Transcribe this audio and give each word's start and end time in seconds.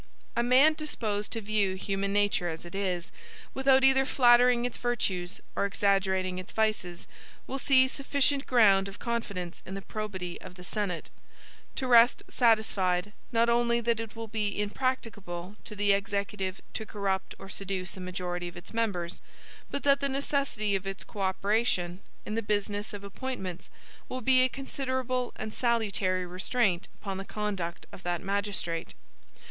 A 0.35 0.41
man 0.41 0.73
disposed 0.73 1.31
to 1.33 1.41
view 1.41 1.75
human 1.75 2.11
nature 2.11 2.49
as 2.49 2.65
it 2.65 2.73
is, 2.73 3.11
without 3.53 3.83
either 3.83 4.03
flattering 4.03 4.65
its 4.65 4.77
virtues 4.77 5.39
or 5.55 5.63
exaggerating 5.63 6.39
its 6.39 6.51
vices, 6.51 7.05
will 7.45 7.59
see 7.59 7.87
sufficient 7.87 8.47
ground 8.47 8.87
of 8.87 8.97
confidence 8.97 9.61
in 9.63 9.75
the 9.75 9.81
probity 9.83 10.41
of 10.41 10.55
the 10.55 10.63
Senate, 10.63 11.11
to 11.75 11.85
rest 11.85 12.23
satisfied, 12.27 13.13
not 13.31 13.47
only 13.47 13.79
that 13.79 13.99
it 13.99 14.15
will 14.15 14.27
be 14.27 14.59
impracticable 14.59 15.55
to 15.65 15.75
the 15.75 15.91
Executive 15.93 16.61
to 16.73 16.83
corrupt 16.83 17.35
or 17.37 17.47
seduce 17.47 17.95
a 17.95 17.99
majority 18.01 18.47
of 18.47 18.57
its 18.57 18.73
members, 18.73 19.21
but 19.69 19.83
that 19.83 19.99
the 19.99 20.09
necessity 20.09 20.73
of 20.75 20.87
its 20.87 21.03
co 21.03 21.19
operation, 21.19 21.99
in 22.25 22.33
the 22.33 22.41
business 22.41 22.91
of 22.91 23.03
appointments, 23.03 23.69
will 24.09 24.21
be 24.21 24.41
a 24.41 24.49
considerable 24.49 25.31
and 25.35 25.53
salutary 25.53 26.25
restraint 26.25 26.87
upon 26.99 27.17
the 27.19 27.23
conduct 27.23 27.85
of 27.91 28.01
that 28.01 28.23
magistrate. 28.23 28.95